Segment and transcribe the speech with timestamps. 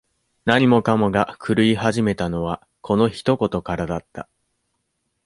[0.45, 4.27] 何もかもが狂い始めたのは、この一言からだった。